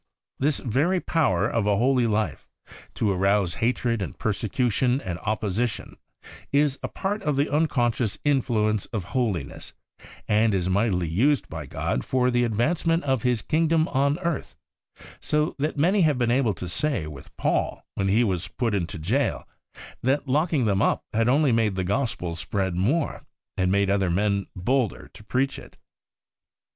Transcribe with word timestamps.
This 0.39 0.57
very 0.61 0.99
power 0.99 1.47
of 1.47 1.67
a 1.67 1.77
holy 1.77 2.07
life 2.07 2.49
to 2.95 3.11
arouse 3.11 3.53
hatred 3.61 4.01
and 4.01 4.17
persecution 4.17 4.99
and 4.99 5.19
opposition, 5.19 5.95
is 6.51 6.79
a 6.81 6.87
part 6.87 7.21
of 7.21 7.35
the 7.35 7.53
unconscious 7.53 8.17
influence 8.23 8.87
of 8.87 9.03
Holi 9.03 9.43
ness, 9.43 9.73
and 10.27 10.55
is 10.55 10.67
mightily 10.67 11.07
used 11.07 11.47
by 11.49 11.67
God 11.67 12.03
for 12.03 12.31
the 12.31 12.43
advancement 12.43 13.03
of 13.03 13.21
His 13.21 13.43
Kingdom 13.43 13.87
on 13.89 14.17
earth, 14.21 14.55
so 15.19 15.55
that 15.59 15.77
many 15.77 16.01
have 16.01 16.17
been 16.17 16.31
able 16.31 16.55
to 16.55 16.67
say 16.67 17.05
with 17.05 17.37
Paul 17.37 17.85
when 17.93 18.07
he 18.07 18.23
was 18.23 18.47
put 18.47 18.73
into 18.73 18.97
jail, 18.97 19.47
that 20.01 20.27
locking 20.27 20.65
them 20.65 20.81
up 20.81 21.03
had 21.13 21.29
only 21.29 21.51
made 21.51 21.75
the 21.75 21.83
Gospel 21.83 22.33
spread 22.33 22.73
more, 22.75 23.21
and 23.55 23.71
made 23.71 23.91
other 23.91 24.09
men 24.09 24.47
bolder 24.55 25.11
to 25.13 25.23
preach 25.23 25.59
it. 25.59 25.77